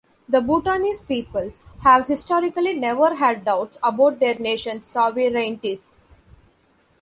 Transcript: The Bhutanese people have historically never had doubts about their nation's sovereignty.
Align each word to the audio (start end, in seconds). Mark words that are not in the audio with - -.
The 0.27 0.41
Bhutanese 0.41 1.03
people 1.03 1.51
have 1.83 2.07
historically 2.07 2.73
never 2.73 3.17
had 3.17 3.45
doubts 3.45 3.77
about 3.83 4.17
their 4.19 4.33
nation's 4.33 4.87
sovereignty. 4.87 5.79